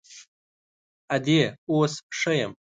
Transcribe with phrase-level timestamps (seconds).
[1.15, 1.39] _ادې،
[1.71, 2.51] اوس ښه يم.